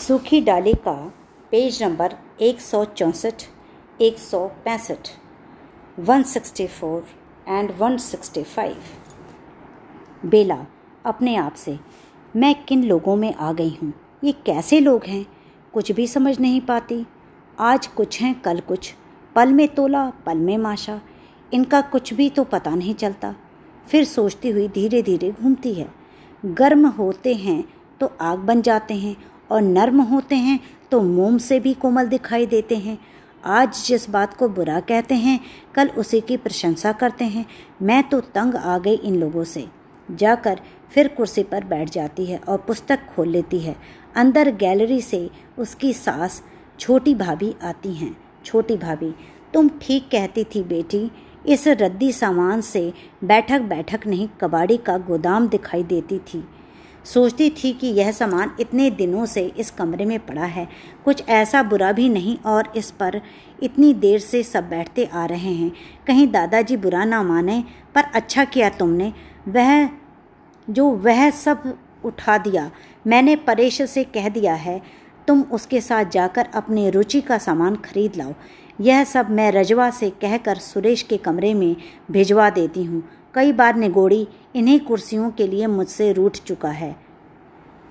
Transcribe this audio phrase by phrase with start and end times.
[0.00, 1.12] सूखी डाली का
[1.50, 3.34] पेज नंबर एक सौ चौंसठ,
[4.00, 5.08] एक सौ पैंसठ
[5.98, 7.06] one sixty four
[7.48, 8.76] and one sixty five
[10.26, 10.66] बेला,
[11.04, 11.78] अपने आप से,
[12.36, 13.92] मैं किन लोगों में आ गई हूँ?
[14.24, 15.26] ये कैसे लोग हैं?
[15.72, 17.06] कुछ भी समझ नहीं पाती।
[17.58, 18.94] आज कुछ हैं, कल कुछ।
[19.34, 21.00] पल में तोला, पल में माशा।
[21.52, 23.34] इनका कुछ भी तो पता नहीं चलता।
[23.90, 25.88] फिर सोचती हुई धीरे धीरे घूमती है।
[26.44, 27.64] गर्म होते हैं
[28.00, 29.16] तो आग बन जाते हैं
[29.50, 30.58] और नर्म होते हैं
[30.90, 32.98] तो मोम से भी कोमल दिखाई देते हैं।
[33.44, 35.38] आज जिस बात को बुरा कहते हैं,
[35.74, 37.44] कल उसी की प्रशंसा करते हैं।
[37.82, 39.66] मैं तो तंग आ गई इन लोगों से।
[40.08, 40.60] जाकर
[40.90, 43.76] फिर कुर्सी पर बैठ जाती है और पुस्तक खोल लेती है।
[44.16, 46.42] अंदर गैलरी से उसकी सास,
[46.80, 49.12] छोटी भाभी आती हैं। छोटी भाभी,
[49.54, 51.10] तुम ठीक कहती थी बेटी,
[51.46, 52.92] इस रद्दी सामान से
[53.24, 56.44] बैठक बैठक नहीं, कबाड़ी का गोदाम दिखाई देती थी।
[57.04, 60.68] सोचती थी कि यह सामान इतने दिनों से इस कमरे में पड़ा है।
[61.04, 63.20] कुछ ऐसा बुरा भी नहीं और इस पर
[63.62, 65.72] इतनी देर से सब बैठते आ रहे हैं।
[66.06, 69.12] कहीं दादाजी बुरा ना माने, पर अच्छा किया तुमने।
[69.48, 69.88] वह,
[70.70, 72.70] जो वह सब उठा दिया,
[73.06, 74.82] मैंने परेश से कह दिया है,
[75.28, 78.34] तुम उसके साथ जाकर अपने रुचि का सामान खरीद लाओ।
[78.80, 81.76] यह सब मैं रजवा से कहकर सुरेश के कमरे में
[82.10, 83.02] भिजवा देती हूँ।
[83.34, 86.94] कई बार निगोड़ी इन्हीं कुर्सियों के लिए मुझसे रूठ चुका है।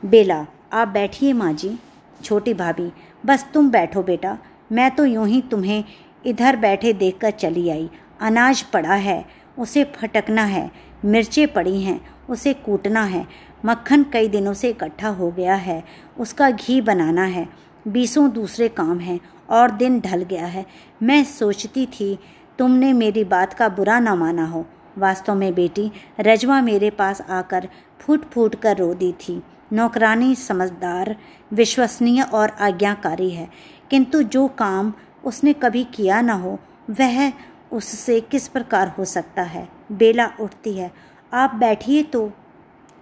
[0.04, 1.78] बेला, आप बैठिए माँ जी
[2.24, 2.92] छोटी भाभी,
[3.26, 4.38] बस तुम बैठो बेटा।
[4.72, 5.84] मैं तो यूँ ही तुम्हें
[6.26, 7.90] इधर बैठे देखकर चली आई।
[8.22, 9.26] अनाज पड़ा है,
[9.58, 10.70] उसे फटकना है,
[11.06, 13.26] मिर्चें पड़ी हैं, उसे कूटना है।
[13.66, 15.84] मक्खन कई दिनों से इकट्ठा हो गया है,
[16.20, 17.48] उसका घी बनाना है।
[17.88, 20.66] बीसों दूसरे काम हैं और दिन ढल गया है।
[21.04, 22.20] मैं सोचती थी,
[22.60, 24.66] तुमने मेरी बात का बुरा ना माना हो।
[24.98, 27.70] वास्तव में बेटी, रजवा मेरे पास आकर
[28.00, 31.16] फूट फूट कर रो दी थी। नौकरानी, समझदार,
[31.54, 33.50] विश्वसनीय और आज्ञाकारी है।
[33.90, 37.34] किंतु जो काम उसने कभी किया ना हो, वह
[37.72, 39.70] उससे किस प्रकार हो सकता है?
[39.92, 40.92] बेला उठती है।
[41.34, 42.32] आप बैठिए तो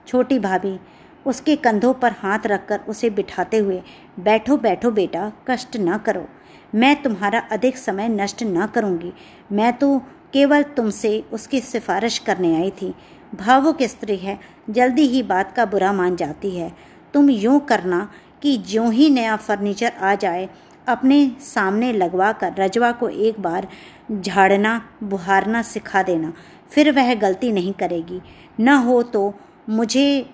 [0.07, 0.79] छोटी भाभी
[1.27, 3.81] उसके कंधों पर हाथ रखकर उसे बिठाते हुए,
[4.19, 6.27] बैठो बैठो बेटा, कष्ट न करो।
[6.75, 9.13] मैं तुम्हारा अधिक समय नष्ट न करूँगी।
[9.51, 9.97] मैं तो
[10.33, 12.93] केवल तुमसे उसकी सिफारिश करने आई थी।
[13.35, 14.39] भावुक स्त्री है,
[14.69, 16.71] जल्दी ही बात का बुरा मान जाती है।
[17.13, 18.09] तुम यूँ करना
[18.41, 20.49] कि जो ही नया फर्नीचर आ जाए,
[20.87, 23.67] अपने सामने लगवा कर रजवा को एक बार
[24.11, 26.33] झाड़ना, बुहारना, सिखा देना।
[26.71, 28.21] फिर वह गलती नहीं करेगी।
[28.59, 29.33] न हो तो
[29.69, 30.29] मुझे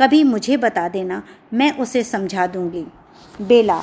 [0.00, 1.22] कभी मुझे बता देना,
[1.54, 2.84] मैं उसे समझा दूँगी।
[3.42, 3.82] बेला,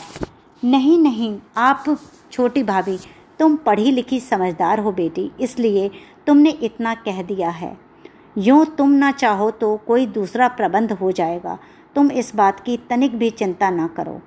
[0.64, 1.98] नहीं नहीं, आप
[2.32, 2.98] छोटी भाभी,
[3.40, 5.90] तुम पढ़ी लिखी समझदार हो बेटी, इसलिए
[6.28, 7.78] तुमने इतना कह दिया है।
[8.38, 11.58] यूँ तुम ना चाहो तो कोई दूसरा प्रबंध हो जाएगा।
[11.96, 14.22] तुम इस बात की तनिक भी चिंता ना करो।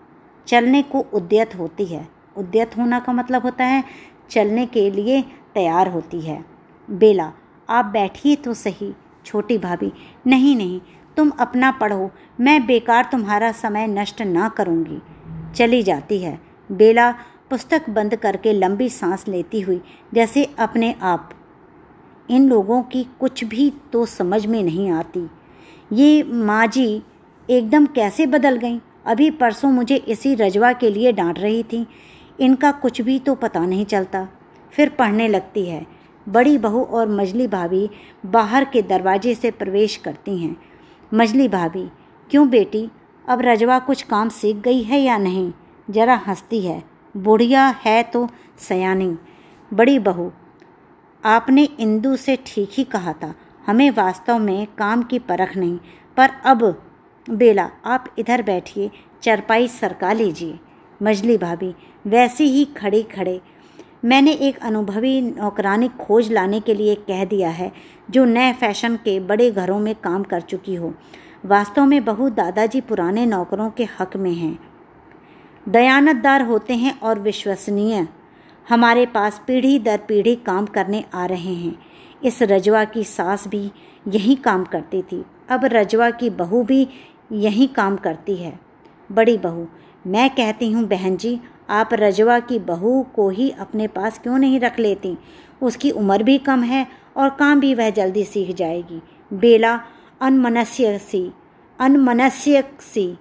[0.47, 3.85] चलने को उद्यत होती है। उद्यत होना का मतलब होता है,
[4.31, 5.23] चलने के लिए
[5.55, 6.45] तैयार होती है।
[6.89, 7.33] बेला,
[7.69, 8.93] आप बैठिए तो सही,
[9.27, 9.93] छोटी भाभी,
[10.27, 10.81] नहीं नहीं
[11.17, 12.11] तुम अपना पढ़ो,
[12.41, 15.03] मैं बेकार तुम्हारा समय नष्ट ना करूँगी।
[15.55, 16.41] चली जाती है।
[16.73, 17.11] बेला
[17.51, 19.81] पुस्तक बंद करके लंबी सांस लेती हुई,
[20.15, 21.31] जैसे अपने आप।
[22.31, 25.31] इन लोगों की कुछ भी तो समझ में नहीं आती।
[25.93, 27.03] ये माँ जी
[27.51, 28.81] एकदम कैसे बदल गईं?
[29.07, 31.87] अभी परसों मुझे इसी रजवा के लिए डांट रही थी।
[32.41, 34.29] इनका कुछ भी तो पता नहीं चलता।
[34.73, 35.87] फिर पढ़ने लगती है।
[36.29, 37.91] बड़ी बहू और मजली भाभी
[38.27, 40.57] बाहर के दरवाजे से प्रवेश करती हैं।
[41.13, 41.89] मजली भाभी,
[42.31, 42.89] क्यों बेटी?
[43.29, 45.53] अब रजवा कुछ काम सीख गई है या नहीं?
[45.91, 46.83] जरा हंसती है।
[47.17, 48.29] बुढ़िया है तो
[48.59, 49.17] सयानी।
[49.73, 50.31] बड़ी बहू,
[51.25, 53.35] आपने इंदु से ठीक ही कहा था।
[53.67, 55.79] हमें वास्तव में काम की परख नहीं,
[56.17, 56.63] पर अब
[57.31, 58.91] बेला, आप इधर बैठिए,
[59.23, 60.59] चरपाई सरका लीजिए।
[61.03, 61.75] मजली भाभी,
[62.07, 63.41] वैसे ही खड़े खड़े
[64.05, 67.73] मैंने एक अनुभवी नौकरानी खोज लाने के लिए कह दिया है,
[68.11, 70.95] जो नए फ़ैशन के बड़े घरों में काम कर चुकी हो।
[71.47, 74.59] वास्तव में बहु दादाजी पुराने नौकरों के हक में हैं।
[75.69, 78.09] दयानतदार होते हैं और विश्वसनीय।
[78.69, 81.79] हमारे पास पीढ़ी दर पीढ़ी काम करने आ रहे हैं।
[82.25, 83.71] इस रजवा की सास भी
[84.09, 86.89] यही काम करती थी। अब रजवा की बहू भी
[87.33, 88.61] यही काम करती है।
[89.13, 89.67] बड़ी बहू,
[90.07, 91.41] मैं कहती हूँ, बहन जी
[91.71, 95.19] आप रजवा की बहू को ही अपने पास क्यों नहीं रख लेती?
[95.63, 99.03] उसकी उम्र भी कम है और काम भी वह जल्दी सीख जाएगी।
[99.33, 99.81] बेला,
[100.21, 101.33] अनमनस्य सी
[101.81, 103.19] अनमनस्य सी।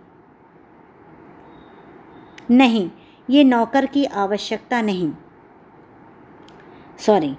[2.52, 2.90] नहीं,
[3.30, 5.12] ये नौकर की आवश्यकता नहीं।
[7.00, 7.36] सॉरी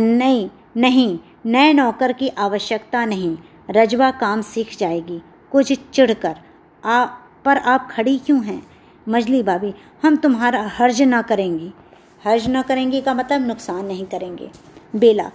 [0.00, 3.38] नहीं नहीं, नए नौकर की आवश्यकता नहीं।
[3.70, 5.22] रजवा काम सीख जाएगी।
[5.52, 6.36] कुछ चिढ़कर,
[6.84, 7.04] आ,
[7.44, 8.73] पर आप खड़ी क्यों हैं?
[9.08, 11.72] मजली भाभी हम तुम्हारा हर्ज ना करेंगी।
[12.24, 14.50] हर्ज ना करेंगी का मतलब नुकसान नहीं करेंगे।
[14.96, 15.30] बेला,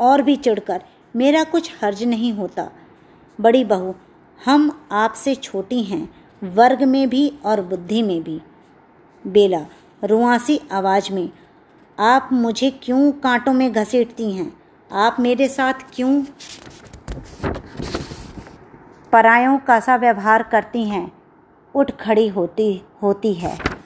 [0.00, 0.82] और भी चिढ़कर,
[1.16, 2.70] मेरा कुछ हर्ज नहीं होता।
[3.40, 3.94] बड़ी बहू,
[4.44, 6.14] हम आपसे छोटी हैं,
[6.44, 8.40] वर्ग में भी और बुद्धि में भी।
[9.26, 9.66] बेला,
[10.04, 11.30] रुआसी आवाज़ में,
[11.98, 14.60] आप मुझे क्यों कांटों में घसीटती हैं?
[14.92, 16.24] आप मेरे साथ क्यों
[19.12, 21.19] परायों का सा व्यवहार करती हैं?
[21.74, 23.79] उठ खड़ी होती होती है।